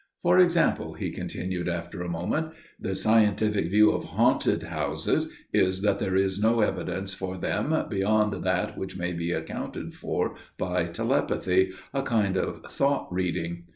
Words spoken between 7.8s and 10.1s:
beyond that which may be accounted